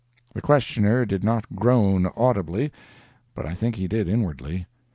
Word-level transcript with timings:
The 0.33 0.41
questioner 0.41 1.05
did 1.05 1.23
not 1.23 1.55
groan 1.55 2.07
audibly, 2.17 2.71
but 3.35 3.45
I 3.45 3.53
think 3.53 3.75
he 3.75 3.87
did 3.87 4.07
inwardly. 4.07 4.65